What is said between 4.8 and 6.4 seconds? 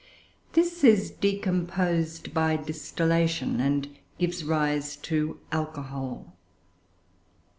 to alcohol.